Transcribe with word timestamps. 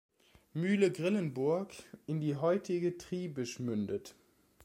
Mühle 0.55 0.91
Grillenburg 0.91 1.75
in 2.07 2.21
die 2.21 2.35
heutige 2.35 2.97
Triebisch 2.97 3.59
mündet. 3.59 4.15